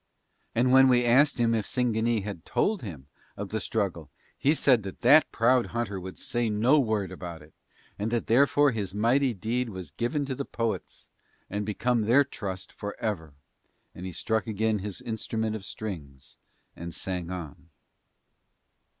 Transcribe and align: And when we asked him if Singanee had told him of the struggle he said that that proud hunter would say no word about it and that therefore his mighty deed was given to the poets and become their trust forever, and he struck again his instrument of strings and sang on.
And 0.55 0.71
when 0.71 0.87
we 0.87 1.05
asked 1.05 1.37
him 1.39 1.53
if 1.53 1.63
Singanee 1.67 2.21
had 2.21 2.43
told 2.43 2.81
him 2.81 3.07
of 3.37 3.49
the 3.49 3.59
struggle 3.59 4.09
he 4.35 4.55
said 4.55 4.81
that 4.81 5.01
that 5.01 5.31
proud 5.31 5.67
hunter 5.67 5.99
would 5.99 6.17
say 6.17 6.49
no 6.49 6.79
word 6.79 7.11
about 7.11 7.43
it 7.43 7.53
and 7.99 8.09
that 8.09 8.25
therefore 8.25 8.71
his 8.71 8.95
mighty 8.95 9.35
deed 9.35 9.69
was 9.69 9.91
given 9.91 10.25
to 10.25 10.33
the 10.33 10.43
poets 10.43 11.07
and 11.51 11.67
become 11.67 12.01
their 12.01 12.23
trust 12.23 12.73
forever, 12.73 13.35
and 13.93 14.07
he 14.07 14.11
struck 14.11 14.47
again 14.47 14.79
his 14.79 15.01
instrument 15.01 15.55
of 15.55 15.63
strings 15.63 16.35
and 16.75 16.95
sang 16.95 17.29
on. 17.29 17.69